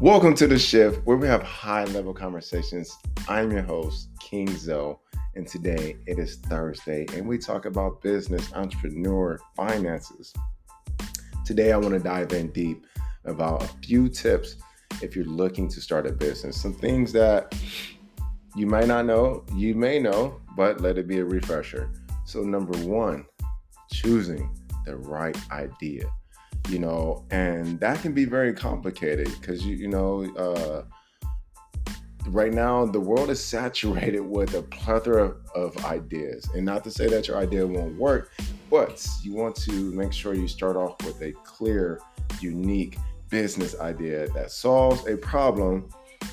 Welcome 0.00 0.36
to 0.36 0.46
the 0.46 0.60
shift 0.60 1.04
where 1.06 1.16
we 1.16 1.26
have 1.26 1.42
high 1.42 1.82
level 1.86 2.14
conversations. 2.14 2.96
I'm 3.28 3.50
your 3.50 3.62
host, 3.62 4.10
King 4.20 4.46
Zoe, 4.56 4.94
and 5.34 5.44
today 5.44 5.96
it 6.06 6.20
is 6.20 6.36
Thursday 6.36 7.04
and 7.14 7.26
we 7.26 7.36
talk 7.36 7.64
about 7.64 8.00
business, 8.00 8.52
entrepreneur, 8.54 9.40
finances. 9.56 10.32
Today 11.44 11.72
I 11.72 11.76
want 11.78 11.94
to 11.94 11.98
dive 11.98 12.32
in 12.32 12.52
deep 12.52 12.86
about 13.24 13.64
a 13.64 13.66
few 13.84 14.08
tips 14.08 14.54
if 15.02 15.16
you're 15.16 15.24
looking 15.24 15.66
to 15.66 15.80
start 15.80 16.06
a 16.06 16.12
business. 16.12 16.62
Some 16.62 16.74
things 16.74 17.12
that 17.14 17.60
you 18.54 18.68
might 18.68 18.86
not 18.86 19.04
know, 19.04 19.44
you 19.52 19.74
may 19.74 19.98
know, 19.98 20.40
but 20.56 20.80
let 20.80 20.96
it 20.96 21.08
be 21.08 21.18
a 21.18 21.24
refresher. 21.24 21.90
So, 22.24 22.44
number 22.44 22.78
one, 22.86 23.26
choosing 23.92 24.56
the 24.86 24.96
right 24.96 25.36
idea 25.50 26.08
you 26.68 26.78
know, 26.78 27.24
and 27.30 27.80
that 27.80 28.00
can 28.02 28.12
be 28.12 28.24
very 28.24 28.52
complicated 28.52 29.28
because 29.40 29.64
you 29.64 29.76
you 29.76 29.88
know. 29.88 30.24
Uh, 30.36 30.82
right 32.30 32.52
now 32.52 32.84
the 32.84 33.00
world 33.00 33.30
is 33.30 33.42
saturated 33.42 34.20
with 34.20 34.54
a 34.54 34.60
plethora 34.60 35.34
of 35.54 35.84
ideas 35.86 36.46
and 36.54 36.64
not 36.64 36.84
to 36.84 36.90
say 36.90 37.08
that 37.08 37.26
your 37.26 37.38
idea 37.38 37.66
won't 37.66 37.96
work 37.96 38.32
but 38.70 39.06
you 39.22 39.32
want 39.32 39.56
to 39.56 39.90
make 39.92 40.12
sure 40.12 40.34
you 40.34 40.46
start 40.46 40.76
off 40.76 40.94
with 41.06 41.22
a 41.22 41.32
clear 41.44 42.00
unique 42.40 42.98
business 43.30 43.78
idea 43.80 44.28
that 44.28 44.50
solves 44.50 45.06
a 45.06 45.16
problem 45.16 45.88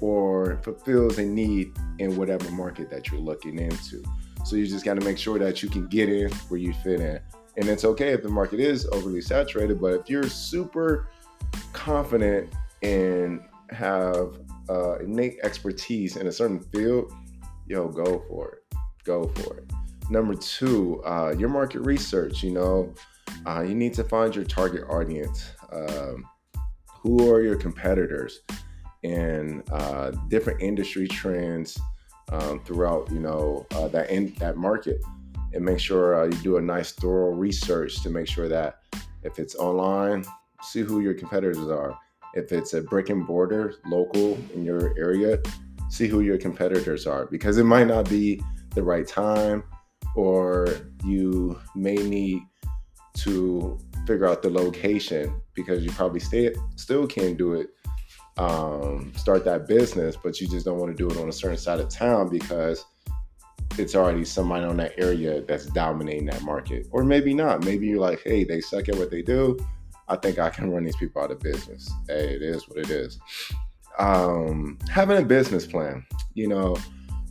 or 0.00 0.58
fulfills 0.62 1.18
a 1.18 1.24
need 1.24 1.72
in 1.98 2.16
whatever 2.16 2.50
market 2.50 2.90
that 2.90 3.08
you're 3.08 3.20
looking 3.20 3.58
into 3.58 4.02
so 4.44 4.56
you 4.56 4.66
just 4.66 4.84
got 4.84 4.94
to 4.94 5.04
make 5.04 5.18
sure 5.18 5.38
that 5.38 5.62
you 5.62 5.68
can 5.68 5.86
get 5.86 6.08
in 6.08 6.30
where 6.48 6.58
you 6.58 6.72
fit 6.82 7.00
in 7.00 7.20
and 7.56 7.68
it's 7.68 7.84
okay 7.84 8.10
if 8.12 8.22
the 8.22 8.28
market 8.28 8.60
is 8.60 8.86
overly 8.92 9.20
saturated, 9.20 9.80
but 9.80 9.92
if 9.94 10.10
you're 10.10 10.28
super 10.28 11.08
confident 11.72 12.52
and 12.82 13.40
have 13.70 14.38
uh, 14.68 14.98
innate 14.98 15.38
expertise 15.42 16.16
in 16.16 16.26
a 16.26 16.32
certain 16.32 16.60
field, 16.60 17.12
yo, 17.66 17.88
go 17.88 18.22
for 18.28 18.52
it. 18.52 18.78
Go 19.04 19.28
for 19.36 19.58
it. 19.58 19.70
Number 20.10 20.34
two, 20.34 21.02
uh, 21.04 21.34
your 21.36 21.48
market 21.48 21.80
research. 21.80 22.42
You 22.42 22.52
know, 22.52 22.94
uh, 23.46 23.62
you 23.62 23.74
need 23.74 23.94
to 23.94 24.04
find 24.04 24.34
your 24.34 24.44
target 24.44 24.84
audience. 24.88 25.50
Um, 25.72 26.24
who 27.06 27.32
are 27.32 27.40
your 27.40 27.54
competitors 27.54 28.40
and 29.04 29.62
uh, 29.70 30.10
different 30.28 30.60
industry 30.60 31.06
trends 31.06 31.78
um, 32.32 32.60
throughout, 32.64 33.08
you 33.12 33.20
know, 33.20 33.64
uh, 33.72 33.86
that 33.88 34.10
in 34.10 34.34
that 34.38 34.56
market 34.56 35.00
and 35.56 35.64
make 35.64 35.80
sure 35.80 36.14
uh, 36.14 36.24
you 36.26 36.36
do 36.42 36.56
a 36.58 36.60
nice 36.60 36.92
thorough 36.92 37.34
research 37.34 38.02
to 38.02 38.10
make 38.10 38.28
sure 38.28 38.46
that 38.46 38.80
if 39.22 39.38
it's 39.38 39.54
online, 39.54 40.22
see 40.62 40.82
who 40.82 41.00
your 41.00 41.14
competitors 41.14 41.68
are. 41.68 41.98
If 42.34 42.52
it's 42.52 42.74
a 42.74 42.82
brick 42.82 43.08
and 43.08 43.26
mortar 43.26 43.76
local 43.86 44.36
in 44.54 44.66
your 44.66 44.96
area, 44.98 45.38
see 45.88 46.08
who 46.08 46.20
your 46.20 46.36
competitors 46.36 47.06
are 47.06 47.24
because 47.24 47.56
it 47.56 47.64
might 47.64 47.86
not 47.86 48.06
be 48.08 48.42
the 48.74 48.82
right 48.82 49.08
time 49.08 49.64
or 50.14 50.68
you 51.02 51.58
may 51.74 51.94
need 51.94 52.42
to 53.14 53.78
figure 54.06 54.26
out 54.26 54.42
the 54.42 54.50
location 54.50 55.40
because 55.54 55.82
you 55.82 55.90
probably 55.92 56.20
stay, 56.20 56.54
still 56.76 57.06
can't 57.06 57.38
do 57.38 57.54
it 57.54 57.68
um, 58.36 59.10
start 59.16 59.42
that 59.46 59.66
business 59.66 60.16
but 60.22 60.38
you 60.38 60.46
just 60.46 60.66
don't 60.66 60.78
want 60.78 60.94
to 60.94 60.96
do 60.96 61.08
it 61.08 61.18
on 61.22 61.30
a 61.30 61.32
certain 61.32 61.56
side 61.56 61.80
of 61.80 61.88
town 61.88 62.28
because 62.28 62.84
it's 63.78 63.94
already 63.94 64.24
somebody 64.24 64.64
on 64.64 64.76
that 64.78 64.94
area 64.98 65.42
that's 65.42 65.66
dominating 65.66 66.26
that 66.26 66.42
market. 66.42 66.86
Or 66.90 67.04
maybe 67.04 67.34
not. 67.34 67.64
Maybe 67.64 67.86
you're 67.86 68.00
like, 68.00 68.22
hey, 68.22 68.44
they 68.44 68.60
suck 68.60 68.88
at 68.88 68.96
what 68.96 69.10
they 69.10 69.22
do. 69.22 69.58
I 70.08 70.16
think 70.16 70.38
I 70.38 70.50
can 70.50 70.70
run 70.70 70.84
these 70.84 70.96
people 70.96 71.22
out 71.22 71.30
of 71.30 71.40
business. 71.40 71.90
Hey, 72.06 72.34
it 72.34 72.42
is 72.42 72.68
what 72.68 72.78
it 72.78 72.90
is. 72.90 73.18
Um, 73.98 74.78
having 74.90 75.18
a 75.18 75.22
business 75.22 75.66
plan, 75.66 76.06
you 76.34 76.48
know, 76.48 76.76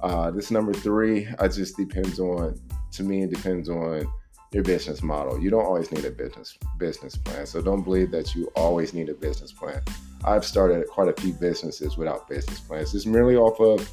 uh, 0.00 0.30
this 0.30 0.50
number 0.50 0.72
three, 0.72 1.28
I 1.38 1.48
just 1.48 1.76
depends 1.76 2.18
on, 2.18 2.60
to 2.92 3.02
me, 3.02 3.22
it 3.22 3.30
depends 3.30 3.68
on 3.68 4.06
your 4.52 4.62
business 4.62 5.02
model. 5.02 5.40
You 5.40 5.50
don't 5.50 5.64
always 5.64 5.90
need 5.90 6.04
a 6.04 6.10
business 6.10 6.56
business 6.78 7.16
plan. 7.16 7.46
So 7.46 7.60
don't 7.60 7.82
believe 7.82 8.10
that 8.12 8.34
you 8.34 8.50
always 8.54 8.94
need 8.94 9.08
a 9.08 9.14
business 9.14 9.52
plan. 9.52 9.82
I've 10.24 10.44
started 10.44 10.86
quite 10.88 11.08
a 11.08 11.20
few 11.20 11.32
businesses 11.32 11.96
without 11.96 12.28
business 12.28 12.60
plans. 12.60 12.94
It's 12.94 13.04
merely 13.04 13.36
off 13.36 13.60
of 13.60 13.90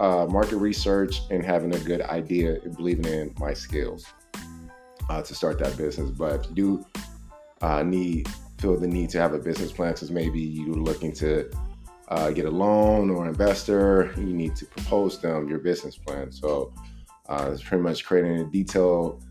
uh, 0.00 0.26
market 0.26 0.56
research 0.56 1.22
and 1.30 1.44
having 1.44 1.74
a 1.74 1.78
good 1.80 2.02
idea 2.02 2.60
and 2.62 2.76
believing 2.76 3.06
in 3.06 3.34
my 3.38 3.52
skills 3.52 4.06
uh, 5.08 5.22
to 5.22 5.34
start 5.34 5.58
that 5.58 5.76
business. 5.76 6.10
But 6.10 6.40
if 6.40 6.48
you 6.48 6.54
do 6.54 6.86
uh, 7.60 7.82
need 7.82 8.28
feel 8.58 8.76
the 8.76 8.88
need 8.88 9.10
to 9.10 9.20
have 9.20 9.34
a 9.34 9.38
business 9.38 9.72
plan, 9.72 9.92
because 9.92 10.10
maybe 10.10 10.40
you're 10.40 10.74
looking 10.74 11.12
to 11.12 11.50
uh, 12.08 12.30
get 12.30 12.44
a 12.44 12.50
loan 12.50 13.10
or 13.10 13.28
investor, 13.28 14.12
you 14.16 14.24
need 14.24 14.56
to 14.56 14.66
propose 14.66 15.20
them 15.20 15.48
your 15.48 15.58
business 15.58 15.96
plan. 15.96 16.32
So 16.32 16.72
uh, 17.28 17.50
it's 17.52 17.62
pretty 17.62 17.82
much 17.82 18.04
creating 18.04 18.40
a 18.40 18.44
detailed 18.44 19.24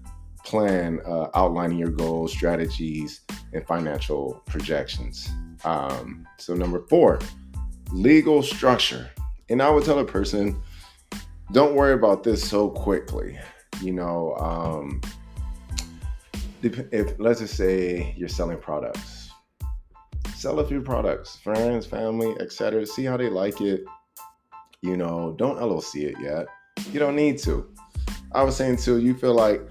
plan 0.46 1.02
uh, 1.06 1.28
outlining 1.36 1.78
your 1.78 1.90
goals, 1.90 2.32
strategies, 2.32 3.22
and 3.52 3.66
financial 3.68 4.42
projections. 4.46 5.30
Um, 5.66 6.26
so 6.38 6.54
number 6.54 6.86
four, 6.88 7.20
legal 7.92 8.42
structure. 8.42 9.10
And 9.50 9.62
I 9.62 9.69
would 9.69 9.85
tell 9.85 10.00
a 10.00 10.06
person, 10.06 10.62
don't 11.52 11.75
worry 11.75 11.94
about 11.94 12.24
this 12.24 12.47
so 12.47 12.69
quickly. 12.69 13.40
You 13.81 13.94
know, 13.94 14.35
um, 14.38 15.02
if 16.62 17.18
let's 17.19 17.40
just 17.40 17.56
say 17.56 18.13
you're 18.18 18.28
selling 18.28 18.57
products, 18.57 19.31
sell 20.36 20.59
a 20.59 20.68
few 20.68 20.81
products, 20.81 21.38
friends, 21.38 21.86
family, 21.86 22.36
etc. 22.40 22.86
See 22.86 23.06
how 23.06 23.16
they 23.16 23.30
like 23.30 23.62
it. 23.62 23.86
You 24.81 24.97
know, 24.97 25.36
don't 25.38 25.57
LLC 25.57 26.03
it 26.03 26.16
yet. 26.22 26.47
You 26.91 27.00
don't 27.00 27.16
need 27.16 27.38
to. 27.40 27.72
I 28.34 28.44
was 28.44 28.56
saying 28.56 28.78
too, 28.78 29.00
you 29.00 29.13
feel 29.13 29.34
like, 29.34 29.62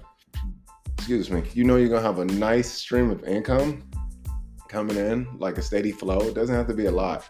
excuse 0.97 1.29
me, 1.29 1.43
you 1.53 1.63
know 1.63 1.75
you're 1.75 1.89
gonna 1.89 2.01
have 2.01 2.19
a 2.19 2.25
nice 2.25 2.71
stream 2.71 3.11
of 3.11 3.23
income 3.25 3.83
coming 4.67 4.97
in, 4.97 5.27
like 5.37 5.57
a 5.57 5.61
steady 5.61 5.91
flow. 5.91 6.19
It 6.21 6.33
doesn't 6.33 6.55
have 6.55 6.67
to 6.67 6.73
be 6.73 6.85
a 6.85 6.91
lot 6.91 7.29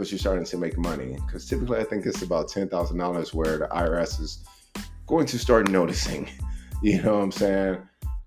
but 0.00 0.10
you're 0.10 0.18
starting 0.18 0.46
to 0.46 0.56
make 0.56 0.78
money. 0.78 1.18
Because 1.26 1.46
typically, 1.46 1.78
I 1.78 1.84
think 1.84 2.06
it's 2.06 2.22
about 2.22 2.48
ten 2.48 2.70
thousand 2.70 2.96
dollars 2.96 3.34
where 3.34 3.58
the 3.58 3.66
IRS 3.66 4.18
is 4.18 4.42
going 5.06 5.26
to 5.26 5.38
start 5.38 5.70
noticing. 5.70 6.28
You 6.82 7.02
know 7.02 7.16
what 7.16 7.24
I'm 7.24 7.32
saying? 7.32 7.82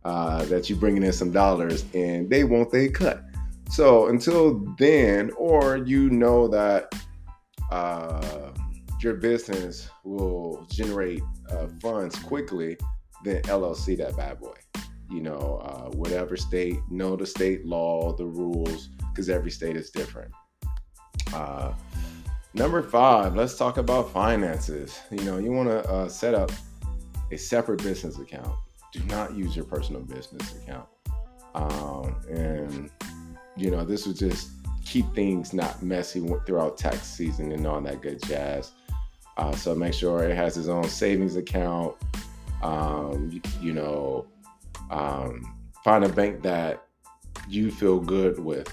Uh, 0.06 0.46
that 0.46 0.70
you're 0.70 0.78
bringing 0.78 1.02
in 1.02 1.12
some 1.12 1.32
dollars, 1.32 1.86
and 1.96 2.30
they 2.30 2.44
won't 2.44 2.72
they 2.72 2.88
cut. 2.88 3.24
So 3.72 4.10
until 4.10 4.60
then, 4.78 5.32
or 5.38 5.78
you 5.78 6.12
know 6.12 6.48
that 6.50 6.94
uh, 7.72 8.52
your 9.02 9.16
business 9.16 9.90
will 10.04 10.68
generate 10.70 11.24
uh, 11.50 11.66
funds 11.82 12.16
quickly, 12.20 12.78
then 13.24 13.42
LLC 13.42 13.98
that 13.98 14.16
bad 14.16 14.40
boy. 14.40 14.54
You 15.10 15.22
know, 15.22 15.64
uh, 15.64 15.90
whatever 15.98 16.38
state, 16.38 16.78
know 16.92 17.16
the 17.16 17.26
state 17.26 17.66
law, 17.66 18.16
the 18.16 18.28
rules, 18.28 18.90
because 19.10 19.32
every 19.32 19.50
state 19.50 19.76
is 19.76 19.90
different. 19.90 20.32
Uh, 21.34 21.74
number 22.54 22.82
five, 22.84 23.36
let's 23.36 23.58
talk 23.58 23.78
about 23.78 24.12
finances. 24.12 25.00
You 25.12 25.24
know, 25.24 25.38
you 25.38 25.52
want 25.52 25.70
to 25.70 25.90
uh, 25.90 26.08
set 26.08 26.36
up 26.36 26.52
a 27.32 27.38
separate 27.38 27.82
business 27.82 28.20
account. 28.20 28.56
Do 28.92 29.02
not 29.06 29.34
use 29.34 29.56
your 29.56 29.66
personal 29.66 30.02
business 30.02 30.56
account. 30.58 30.88
Um, 31.56 32.16
and, 32.30 32.92
you 33.58 33.72
know, 33.72 33.84
this 33.84 34.06
will 34.06 34.14
just 34.14 34.52
keep 34.86 35.12
things 35.16 35.54
not 35.54 35.82
messy 35.82 36.26
throughout 36.46 36.78
tax 36.78 37.08
season 37.08 37.52
and 37.52 37.66
all 37.66 37.82
that 37.82 38.02
good 38.02 38.22
jazz. 38.24 38.72
Uh, 39.38 39.56
so 39.56 39.74
make 39.74 39.94
sure 39.94 40.24
it 40.24 40.36
has 40.36 40.58
its 40.58 40.68
own 40.68 40.84
savings 40.84 41.36
account. 41.36 41.96
Um, 42.62 43.30
you, 43.32 43.42
you, 43.60 43.74
know, 43.74 44.28
um, 44.92 45.56
find 45.84 46.04
a 46.04 46.10
bank 46.10 46.44
that 46.44 46.86
you 47.50 47.72
feel 47.72 48.00
good 48.00 48.38
with 48.40 48.72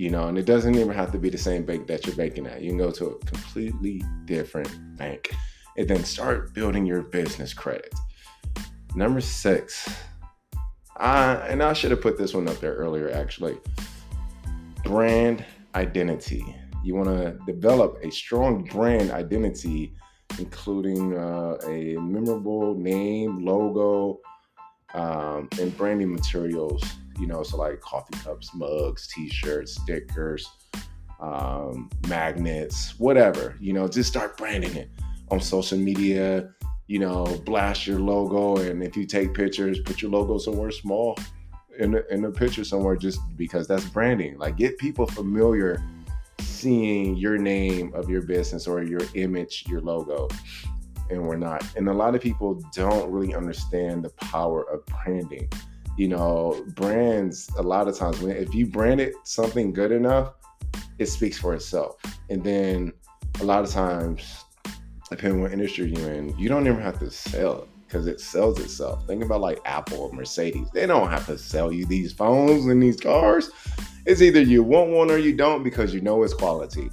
you 0.00 0.08
know, 0.08 0.28
and 0.28 0.38
it 0.38 0.46
doesn't 0.46 0.76
even 0.76 0.94
have 0.94 1.12
to 1.12 1.18
be 1.18 1.28
the 1.28 1.36
same 1.36 1.62
bank 1.62 1.86
that 1.86 2.06
you're 2.06 2.16
banking 2.16 2.46
at. 2.46 2.62
You 2.62 2.70
can 2.70 2.78
go 2.78 2.90
to 2.90 3.08
a 3.08 3.18
completely 3.26 4.02
different 4.24 4.96
bank 4.96 5.30
and 5.76 5.86
then 5.86 6.04
start 6.04 6.54
building 6.54 6.86
your 6.86 7.02
business 7.02 7.52
credit. 7.52 7.92
Number 8.94 9.20
six, 9.20 9.94
I, 10.96 11.34
and 11.34 11.62
I 11.62 11.74
should 11.74 11.90
have 11.90 12.00
put 12.00 12.16
this 12.16 12.32
one 12.32 12.48
up 12.48 12.58
there 12.60 12.76
earlier 12.76 13.10
actually. 13.10 13.58
Brand 14.84 15.44
identity. 15.74 16.56
You 16.82 16.94
want 16.94 17.10
to 17.10 17.38
develop 17.44 17.98
a 18.02 18.10
strong 18.10 18.64
brand 18.64 19.10
identity, 19.10 19.92
including 20.38 21.14
uh, 21.14 21.58
a 21.66 21.96
memorable 21.96 22.74
name, 22.74 23.44
logo, 23.44 24.20
um, 24.94 25.50
and 25.60 25.76
branding 25.76 26.10
materials 26.10 26.82
you 27.20 27.26
know, 27.26 27.42
so 27.42 27.58
like 27.58 27.80
coffee 27.80 28.18
cups, 28.24 28.50
mugs, 28.54 29.06
t-shirts, 29.08 29.80
stickers, 29.80 30.48
um, 31.20 31.90
magnets, 32.08 32.98
whatever, 32.98 33.56
you 33.60 33.72
know, 33.72 33.86
just 33.86 34.08
start 34.08 34.38
branding 34.38 34.74
it 34.74 34.88
on 35.30 35.40
social 35.40 35.78
media, 35.78 36.50
you 36.86 36.98
know, 36.98 37.24
blast 37.44 37.86
your 37.86 38.00
logo. 38.00 38.56
And 38.56 38.82
if 38.82 38.96
you 38.96 39.04
take 39.04 39.34
pictures, 39.34 39.78
put 39.80 40.00
your 40.02 40.10
logo 40.10 40.38
somewhere 40.38 40.70
small 40.70 41.16
in 41.78 42.02
in 42.10 42.22
the 42.22 42.30
picture 42.30 42.64
somewhere 42.64 42.96
just 42.96 43.20
because 43.36 43.68
that's 43.68 43.84
branding. 43.84 44.38
Like 44.38 44.56
get 44.56 44.78
people 44.78 45.06
familiar 45.06 45.82
seeing 46.40 47.16
your 47.16 47.38
name 47.38 47.92
of 47.94 48.08
your 48.08 48.22
business 48.22 48.66
or 48.66 48.82
your 48.82 49.02
image, 49.14 49.64
your 49.68 49.80
logo, 49.80 50.28
and 51.10 51.22
we're 51.22 51.36
not. 51.36 51.64
And 51.76 51.88
a 51.88 51.92
lot 51.92 52.14
of 52.14 52.20
people 52.20 52.62
don't 52.74 53.10
really 53.10 53.34
understand 53.34 54.04
the 54.04 54.10
power 54.10 54.62
of 54.70 54.84
branding. 54.86 55.48
You 55.96 56.08
know, 56.08 56.64
brands, 56.74 57.48
a 57.58 57.62
lot 57.62 57.88
of 57.88 57.96
times, 57.96 58.20
when 58.20 58.36
if 58.36 58.54
you 58.54 58.66
brand 58.66 59.00
it 59.00 59.14
something 59.24 59.72
good 59.72 59.92
enough, 59.92 60.32
it 60.98 61.06
speaks 61.06 61.38
for 61.38 61.54
itself. 61.54 61.96
And 62.28 62.42
then 62.42 62.92
a 63.40 63.44
lot 63.44 63.64
of 63.64 63.70
times, 63.70 64.44
depending 65.10 65.38
on 65.38 65.42
what 65.42 65.52
industry 65.52 65.92
you're 65.92 66.12
in, 66.12 66.36
you 66.38 66.48
don't 66.48 66.66
even 66.66 66.80
have 66.80 66.98
to 67.00 67.10
sell 67.10 67.68
because 67.90 68.06
it 68.06 68.20
sells 68.20 68.60
itself. 68.60 69.04
Think 69.06 69.24
about 69.24 69.40
like 69.40 69.58
Apple 69.64 70.02
or 70.02 70.12
Mercedes. 70.12 70.68
They 70.72 70.86
don't 70.86 71.10
have 71.10 71.26
to 71.26 71.36
sell 71.36 71.72
you 71.72 71.84
these 71.86 72.12
phones 72.12 72.66
and 72.66 72.80
these 72.80 73.00
cars. 73.00 73.50
It's 74.06 74.22
either 74.22 74.40
you 74.40 74.62
want 74.62 74.90
one 74.90 75.10
or 75.10 75.18
you 75.18 75.34
don't 75.34 75.64
because 75.64 75.92
you 75.92 76.00
know 76.00 76.22
it's 76.22 76.32
quality. 76.32 76.88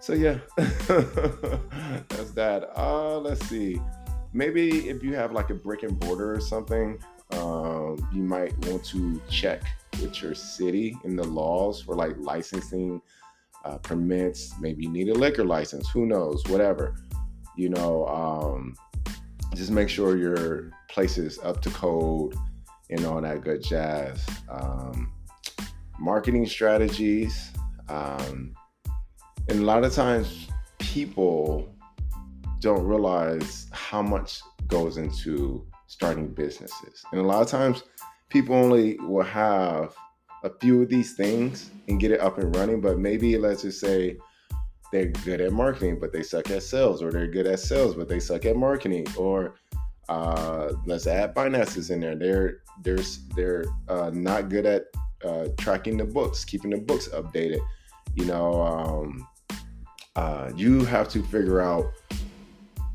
So 0.00 0.14
yeah, 0.14 0.38
that's 0.56 2.32
that. 2.32 2.70
Uh, 2.76 3.18
let's 3.18 3.46
see. 3.46 3.80
Maybe 4.32 4.88
if 4.88 5.04
you 5.04 5.14
have 5.14 5.32
like 5.32 5.50
a 5.50 5.54
brick 5.54 5.84
and 5.84 6.02
mortar 6.04 6.34
or 6.34 6.40
something, 6.40 6.98
um, 7.32 7.96
you 8.12 8.22
might 8.22 8.56
want 8.66 8.84
to 8.86 9.20
check 9.28 9.62
with 10.00 10.22
your 10.22 10.34
city 10.34 10.96
in 11.04 11.16
the 11.16 11.24
laws 11.24 11.82
for 11.82 11.94
like 11.94 12.14
licensing 12.18 13.00
uh, 13.64 13.78
permits. 13.78 14.54
Maybe 14.60 14.84
you 14.84 14.90
need 14.90 15.08
a 15.08 15.14
liquor 15.14 15.44
license. 15.44 15.88
Who 15.90 16.06
knows? 16.06 16.42
Whatever. 16.48 16.96
You 17.56 17.68
know, 17.70 18.06
um, 18.06 18.74
just 19.54 19.70
make 19.70 19.88
sure 19.88 20.16
your 20.16 20.70
place 20.88 21.18
is 21.18 21.38
up 21.40 21.60
to 21.62 21.70
code 21.70 22.34
and 22.88 23.04
all 23.04 23.20
that 23.20 23.42
good 23.42 23.62
jazz. 23.62 24.24
Um, 24.48 25.12
marketing 25.98 26.46
strategies. 26.46 27.52
Um, 27.88 28.54
and 29.48 29.60
a 29.60 29.64
lot 29.64 29.84
of 29.84 29.92
times 29.92 30.48
people 30.78 31.74
don't 32.60 32.84
realize 32.84 33.66
how 33.72 34.02
much 34.02 34.40
goes 34.66 34.96
into 34.96 35.66
starting 35.90 36.28
businesses. 36.28 37.04
And 37.10 37.20
a 37.20 37.24
lot 37.24 37.42
of 37.42 37.48
times 37.48 37.82
people 38.28 38.54
only 38.54 38.96
will 39.00 39.24
have 39.24 39.92
a 40.44 40.50
few 40.60 40.82
of 40.82 40.88
these 40.88 41.14
things 41.14 41.70
and 41.88 41.98
get 41.98 42.12
it 42.12 42.20
up 42.20 42.38
and 42.38 42.54
running, 42.54 42.80
but 42.80 42.96
maybe 42.96 43.36
let's 43.36 43.62
just 43.62 43.80
say 43.80 44.16
they're 44.92 45.08
good 45.24 45.40
at 45.40 45.52
marketing, 45.52 45.98
but 46.00 46.12
they 46.12 46.22
suck 46.22 46.48
at 46.50 46.62
sales, 46.62 47.02
or 47.02 47.10
they're 47.10 47.26
good 47.26 47.46
at 47.48 47.58
sales, 47.58 47.96
but 47.96 48.08
they 48.08 48.20
suck 48.20 48.44
at 48.44 48.56
marketing, 48.56 49.04
or 49.16 49.56
uh, 50.08 50.72
let's 50.86 51.08
add 51.08 51.34
finances 51.34 51.90
in 51.90 52.00
there. 52.00 52.14
They're 52.14 52.62
they're 52.82 53.04
they're 53.34 53.64
uh, 53.88 54.10
not 54.14 54.48
good 54.48 54.66
at 54.66 54.84
uh, 55.24 55.48
tracking 55.58 55.96
the 55.96 56.04
books, 56.04 56.44
keeping 56.44 56.70
the 56.70 56.78
books 56.78 57.08
updated. 57.08 57.60
You 58.14 58.26
know, 58.26 58.62
um, 58.62 59.26
uh, 60.14 60.50
you 60.54 60.84
have 60.84 61.08
to 61.10 61.22
figure 61.24 61.60
out 61.60 61.86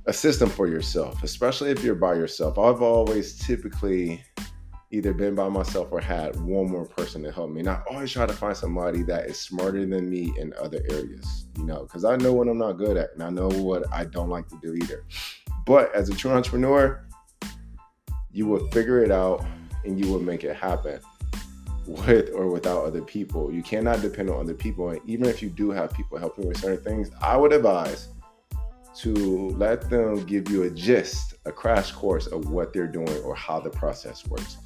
a 0.08 0.14
system 0.14 0.50
for 0.50 0.68
yourself, 0.68 1.24
especially 1.24 1.72
if 1.72 1.84
you're 1.84 1.96
by 1.96 2.14
yourself. 2.14 2.60
I've 2.60 2.82
always 2.82 3.40
typically 3.40 4.24
either 4.92 5.14
been 5.14 5.34
by 5.36 5.50
myself 5.50 5.88
or 5.92 6.00
had 6.00 6.40
one 6.42 6.70
more 6.70 6.86
person 6.86 7.24
to 7.24 7.32
help 7.32 7.50
me. 7.50 7.62
And 7.62 7.70
I 7.70 7.82
always 7.90 8.12
try 8.12 8.26
to 8.26 8.34
find 8.34 8.56
somebody 8.56 9.02
that 9.04 9.26
is 9.26 9.40
smarter 9.40 9.86
than 9.86 10.10
me 10.10 10.34
in 10.38 10.54
other 10.62 10.82
areas, 10.90 11.48
you 11.58 11.66
know, 11.66 11.82
because 11.84 12.06
I 12.06 12.16
know 12.18 12.34
what 12.34 12.48
I'm 12.48 12.60
not 12.60 12.74
good 12.74 12.96
at 12.98 13.10
and 13.14 13.24
I 13.24 13.30
know 13.30 13.50
what 13.50 13.92
I 13.92 14.06
don't 14.06 14.30
like 14.30 14.48
to 14.50 14.60
do 14.62 14.76
either. 14.76 15.04
But 15.66 15.94
as 15.96 16.10
a 16.10 16.16
true 16.16 16.32
entrepreneur, 16.32 17.04
you 18.32 18.46
will 18.46 18.68
figure 18.70 19.04
it 19.04 19.12
out 19.12 19.44
and 19.84 20.00
you 20.00 20.12
will 20.12 20.22
make 20.22 20.44
it 20.44 20.56
happen 20.56 21.00
with 21.88 22.32
or 22.34 22.48
without 22.48 22.84
other 22.86 23.02
people. 23.02 23.52
You 23.52 23.64
cannot 23.64 24.02
depend 24.02 24.30
on 24.30 24.40
other 24.40 24.54
people. 24.54 24.90
And 24.90 25.02
even 25.06 25.26
if 25.28 25.42
you 25.42 25.50
do 25.50 25.72
have 25.72 25.94
people 25.94 26.20
helping 26.20 26.48
with 26.48 26.58
certain 26.58 26.84
things, 26.84 27.12
I 27.22 27.38
would 27.38 27.54
advise 27.54 28.10
to 29.00 29.14
let 29.58 29.90
them 29.90 30.26
give 30.26 30.50
you 30.50 30.64
a 30.64 30.70
gist, 30.70 31.36
a 31.46 31.52
crash 31.52 31.92
course 31.92 32.28
of 32.28 32.50
what 32.50 32.74
they're 32.74 32.88
doing 32.88 33.18
or 33.24 33.36
how 33.36 33.60
the 33.60 33.70
process 33.70 34.26
works, 34.28 34.58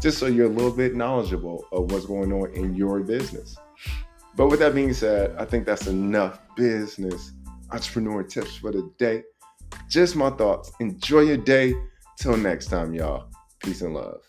just 0.00 0.18
so 0.18 0.26
you're 0.26 0.46
a 0.46 0.54
little 0.54 0.72
bit 0.72 0.94
knowledgeable 0.94 1.64
of 1.72 1.90
what's 1.92 2.06
going 2.06 2.32
on 2.32 2.52
in 2.54 2.74
your 2.74 3.00
business. 3.00 3.56
But 4.36 4.48
with 4.48 4.60
that 4.60 4.74
being 4.74 4.92
said, 4.92 5.34
I 5.38 5.44
think 5.44 5.66
that's 5.66 5.86
enough 5.86 6.40
business 6.56 7.32
entrepreneur 7.72 8.22
tips 8.22 8.56
for 8.56 8.72
the 8.72 8.90
day. 8.98 9.24
Just 9.88 10.16
my 10.16 10.30
thoughts. 10.30 10.72
Enjoy 10.80 11.20
your 11.20 11.36
day. 11.36 11.74
Till 12.18 12.36
next 12.36 12.66
time, 12.66 12.94
y'all. 12.94 13.28
Peace 13.62 13.82
and 13.82 13.94
love. 13.94 14.20